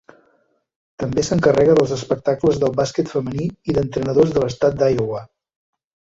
També 1.01 1.23
s'encarrega 1.25 1.75
dels 1.79 1.91
espectacles 1.97 2.57
del 2.63 2.73
bàsquet 2.79 3.11
femení 3.15 3.45
i 3.73 3.75
d'entrenadors 3.75 4.33
de 4.39 4.43
l'estat 4.45 4.79
d'Iowa. 4.81 5.21